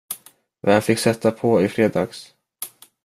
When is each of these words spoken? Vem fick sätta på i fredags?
Vem 0.61 0.81
fick 0.81 0.99
sätta 0.99 1.31
på 1.31 1.61
i 1.61 1.67
fredags? 1.69 2.33